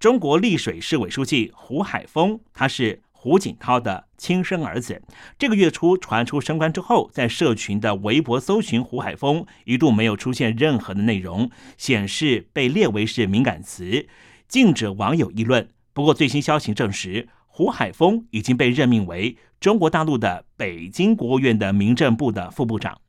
[0.00, 3.02] 中国丽水市委书记胡海峰，他是。
[3.12, 5.02] 胡锦涛的亲生儿子，
[5.38, 14.08] 这个月初传出升官之后，在社群的微博搜寻胡海峰，一度没有出现任何的内容，显示被列为是敏感词，
[14.48, 15.68] 禁止网友议论。
[15.92, 23.02] 不过最新消息证实，胡海峰已经被任命为中国大陆的北京国务院的民政部的副部长。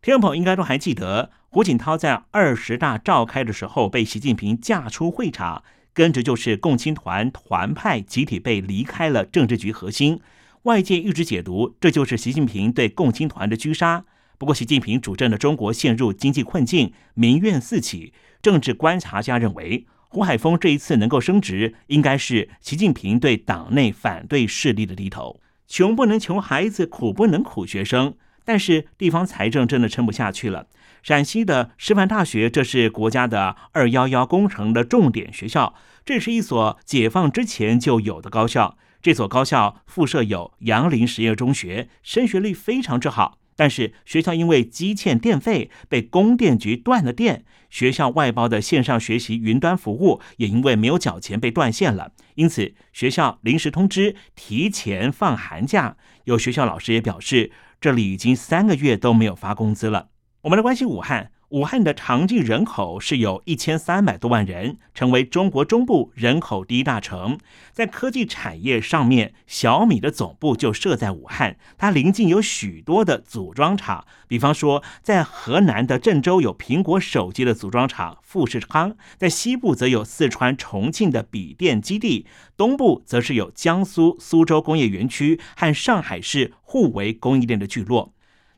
[0.00, 5.64] 听众朋友应该都还记得，胡锦涛在二十大召开的时候被习近平架出会场。
[5.96, 10.20] 跟着就是共青团团派集体被离开了政治局核心，
[10.64, 14.04] 外界一直解读这就是习近平对共青团的狙杀。
[14.36, 18.12] 不过，习近平主政的中国陷入经济困境，民怨四起。
[18.42, 25.40] 政治观察家认为，胡海峰这一次能够升职，应该是习近平对党内反对势力的低头。
[25.66, 30.66] 穷不能穷孩子，苦不能苦学生，但是地方财政真的撑不下去了。
[31.02, 35.72] 陕西的师范大学，这是国家的“二幺幺”工程的重点学校，
[36.06, 38.78] 这是一所解放之前就有的高校。
[39.02, 43.38] 这所高校附设有杨林实验中学，升学率非常之好。
[43.56, 47.44] 但是学校因为积欠电费，被供电局断了电。
[47.70, 52.12] 学校外包的线上学习云端服务也因为没有缴钱被断线了。
[52.36, 55.96] 因此，学校临时通知提前放寒假。
[56.24, 60.10] 有学校老师也表示，这里已经三个月都没有发工资了。
[60.42, 61.32] 我们来关心武汉。
[61.50, 67.38] 武汉的常住人口是有一千三百多万人，成为中国中部人口第一大城。
[67.72, 74.04] 在科技产业上面，小米的总部就设在武汉，它临近有许多的组装厂。
[74.26, 88.15] 比方说，在河南的郑州有苹果手机的组装厂富士康，在西部则有四川重庆的笔电基地，东部则是有江苏苏州工业园区和上海市互为供应链的聚落。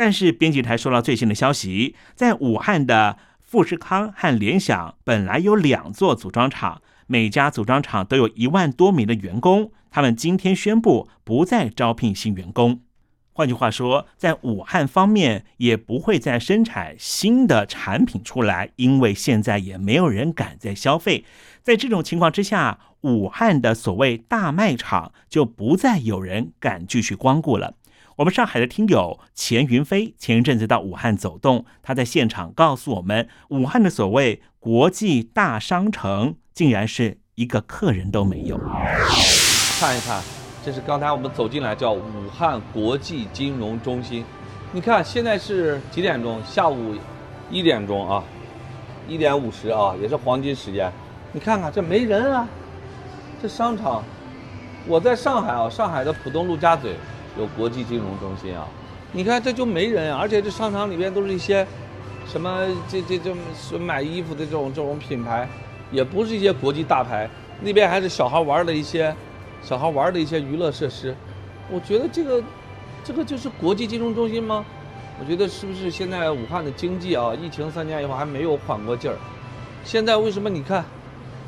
[0.00, 12.80] 但是编辑台收到最新的消息，在武汉的富士康和联想本来有两座组装厂，每家组装厂都有一万多名的员工，他们今天宣布不再招聘新员工。
[13.34, 21.26] 换句话说，在武汉方面也不会再生产新的产品出来，因为现在也没有人敢再消费。
[21.62, 27.74] 在这种情况之下，武汉的所谓大卖场就不再有人敢继续光顾了。
[28.20, 38.58] 我们上海的听友钱云飞前一阵子到武汉走动，他在现场告诉我们，武汉的所谓国际大商城，竟然是一个客人都没有。
[39.78, 40.22] 看一看，
[40.62, 44.22] 这是刚才我们走进来叫武汉国际金融中心。
[44.70, 46.44] 你看现在是几点钟？
[46.44, 46.94] 下午
[47.50, 48.22] 一点钟啊，
[49.08, 50.92] 一点五十啊，也是黄金时间。
[51.32, 52.46] 你看看这没人啊，
[53.40, 54.04] 这商场，
[54.86, 56.94] 我在上海啊，上海的浦东陆家嘴。
[57.40, 58.68] 有国际金融中心啊，
[59.12, 61.66] 你看这就没人，而且这商场里边都是一些
[62.28, 65.48] 什么这这这买衣服的这种这种品牌，
[65.90, 67.28] 也不是一些国际大牌，
[67.62, 69.14] 那边还是小孩玩的一些
[69.62, 71.16] 小孩玩的一些娱乐设施。
[71.70, 72.42] 我觉得这个
[73.02, 74.62] 这个就是国际金融中心吗？
[75.18, 79.16] 我觉得是不是现在武汉的经济啊，疫情三年以后还没有缓过劲儿？
[79.82, 80.84] 现在为什么你看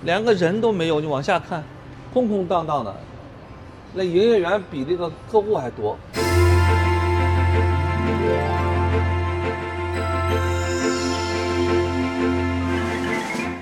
[0.05, 1.01] 连个人都没有？
[1.01, 1.63] 你往下看，
[2.15, 2.95] 空空荡荡的。
[3.95, 5.97] 那营业员比那个客户还多。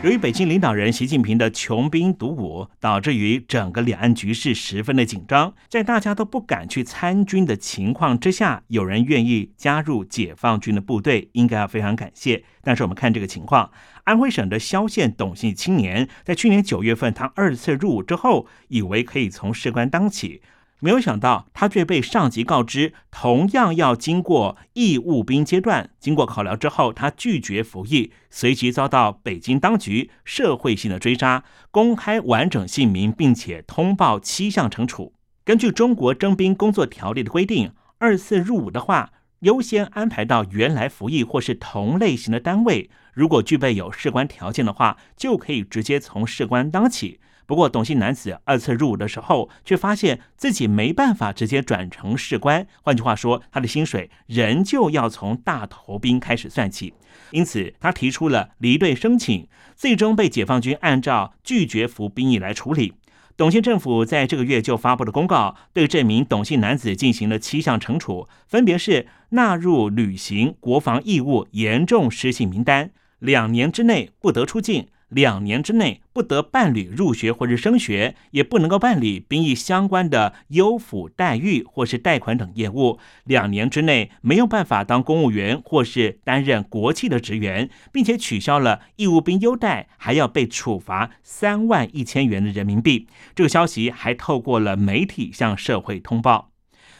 [0.02, 5.52] 由于北京领导人习近平的穷兵黩武，导致于整个两岸局势十分的紧张。
[5.68, 12.42] 在大家都不敢去参军的情况之下，有人愿意加入解放军的部队，应该要非常感谢。
[12.62, 13.70] 但是我们看这个情况，
[14.04, 20.40] 安徽省的萧县董姓青年，在去年九月份他二次入伍之后，以为可以从士官当起。
[20.80, 25.90] 没有想到，他却被上级告知，同样要经过义务兵阶段。
[26.00, 35.12] 经过考量之后，他拒绝服役，随即遭到北京当局社会性的追杀，公开完整姓名，并且通报七项惩处。
[35.44, 39.10] 根据中国征兵工作条例的规定，二次入伍的话，
[39.40, 42.88] 优先安排到原来服役或是同类型的单位。
[43.12, 47.20] 如果具备有士官条件的话，就可以直接从士官当起。
[47.50, 56.94] 不过，董姓男子二次入伍的时候，却发现自己没办法直接转成士官，换句话说，他的薪水仍旧要从大头兵开始算起。
[57.32, 62.94] 因此，他提出了离队申请，最终被解放军按照拒绝服兵役来处理。
[63.36, 74.86] 董姓政府在这个月就发布了公告，对这名董姓男子进行了七项惩处，分别是纳入履行国防义务严重失信名单，两年之内不得出境。
[75.10, 82.98] 两年之内不得办理入学或者升学，也不能够办理兵役相关的优抚待遇或是贷款等业务。
[83.24, 93.06] 两年之内没有办法当公务员或是担任国企的职员，并且取消了义务兵优待，还要被处罚三万一千元的人民币。
[93.34, 96.50] 这个消息还透过了媒体向社会通报。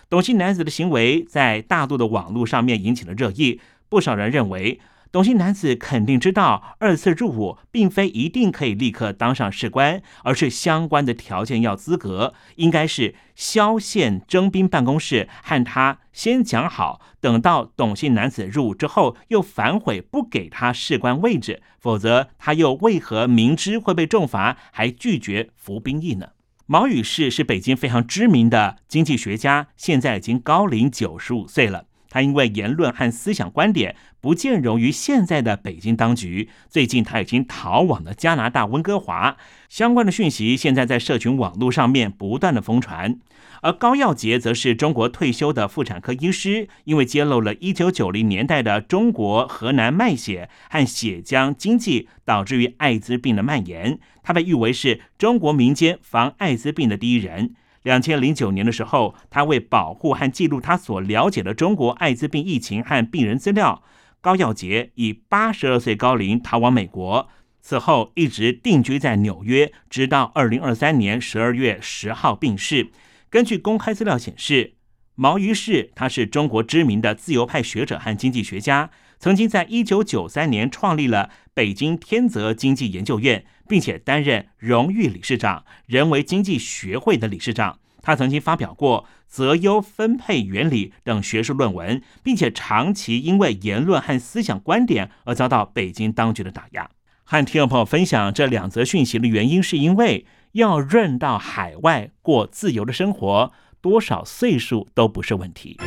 [0.09, 4.81] 董姓男子的行为在大陆的网络上面引起了热议，不少人认为。
[5.13, 26.29] 董姓男子肯定知道，二次入伍并非一定可以立刻当上士官，而是相关的条件要资格，应该是萧县征兵办公室和他先讲好，等到董姓男子入伍之后，又反悔不给他士官位置，否则他又为何明知会被重罚，还拒绝服兵役呢？
[26.67, 31.87] 毛宇士是北京非常知名的经济学家，现在已经高龄九十五岁了。
[32.11, 39.39] 他因为言论和思想观点不见容于现在的北京当局，最近他已经逃往了加拿大温哥华。
[39.71, 43.19] 相关的讯息现在在社群网络上面不断的疯传。
[43.63, 57.55] 而高耀杰则是中国退休的妇产科医师，因为揭露了1990年代的中国河南卖血和血浆经济导致于艾滋病的蔓延，他被誉为是中国民间防艾滋病的第一人。
[57.83, 63.83] 两千零九年的时候，他为保护和记录他所了解的中国艾滋病疫情和病人资料，
[64.21, 67.29] 高耀杰以八十二岁高龄逃往美国，
[67.63, 72.91] 此后一直定居在纽约，直到二零二三年十二月十号病逝。
[73.31, 74.75] 根据公开资料显示，
[75.15, 83.45] 毛于士他是中国知名的自由派学者和经济学家，曾经在一九九三年创立了北京天泽经济研究院。
[83.71, 87.79] 并且担任荣誉理事长、人为经济学会的理事长。
[88.03, 96.91] 他曾经发表过择优分配原理等学术论文，并且长期因为言论和思想观点而遭到北京当局的打压。
[97.23, 105.79] 和听众朋友分享这两则讯息的原因，是因为要润到海外过自由的生活，多少岁数都不是问题。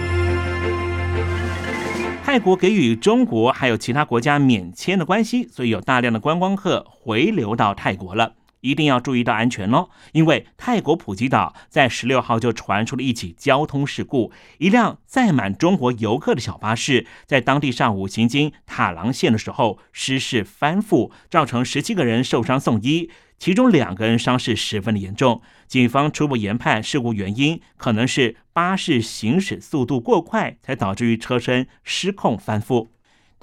[2.33, 8.33] 泰国给予中国还有其他国家免签的关系，所以有大量的观光客回流到泰国了。
[8.61, 23.11] 一定要注意到安全哦，因为泰国普吉岛在十六号就传出了一起交通事故，一辆载满中国游客的小巴士在当地上午行经塔郎县的时候失事翻覆，造成十七个人受伤送医。
[23.37, 32.92] 其中两个人伤势十分的严重，警方初步研判事故原因可能是巴士行驶速度过快，才导致于车身失控翻覆。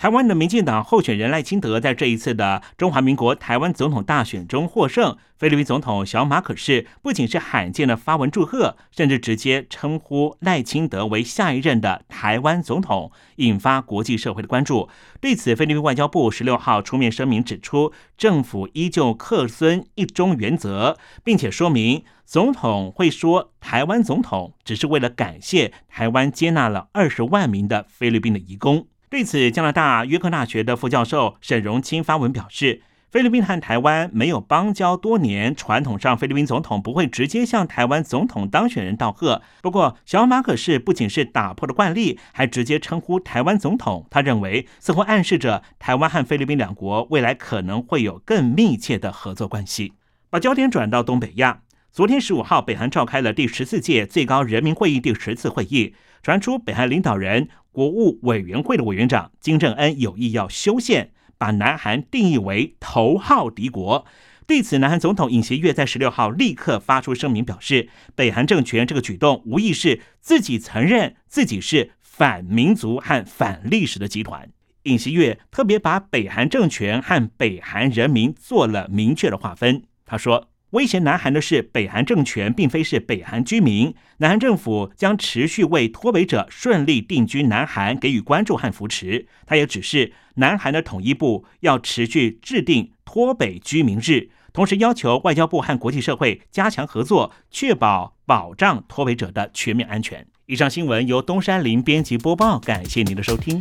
[0.01, 5.19] 台湾的民进党候选人赖清德在这一次的中华民国台湾总统大选中获胜。
[5.37, 14.89] 菲律宾总统小马可是不仅是罕见的发文祝贺，甚至直接称呼赖清德为下一任的台湾总统，引发国际社会的关注。
[15.21, 28.87] 对此，菲律宾外交部十六号出面声明指出，政府依旧恪遵一中原则，并且说明总统会说台湾总统只是为了感谢台湾接纳了二十万名的菲律宾的移工。
[29.11, 32.81] 对此，加拿大约克大学的副教授沈荣清发文表示，
[33.11, 39.43] 菲律宾和台湾没有邦交多年，传统上菲律宾总统不会直接向台湾总统当选人道贺。
[39.63, 44.07] 不过，小马可是不仅是打破了惯例，还直接称呼台湾总统。
[44.09, 49.95] 他认为，似乎暗示着台湾和菲律宾两国未来可能会有更密切的合作关系。
[50.31, 57.49] 把焦点转到东北亚，昨天十五号，北韩召开了第十四届最高人民会议第十次会议，传出北韩领导人。
[57.73, 64.05] 国务委员会的委员长金正恩有意要修宪，把南韩定义为头号敌国。
[64.45, 74.51] 对此，南韩总统尹锡悦在十六号立刻发出声明，表示北韩政权这个举动无疑是自己承认自己是反民族和反历史的集团。
[74.83, 79.85] 尹锡悦特别把北韩政权和北韩人民做了明确的划分。
[80.05, 80.50] 他说。
[80.71, 83.93] 威胁南韩的是北韩政权，并非是北韩居民。
[84.19, 89.27] 南韩政府将持续为脱北者顺利定居南韩给予关注和扶持。
[89.47, 100.25] 他也指示南韩的统一部要持续制定脱北居民日，同时要求外交部和国际社会加强合作，确保保障脱北者的全面安全。
[100.47, 103.61] 以上新闻由东山林编辑播报，感谢您的收听。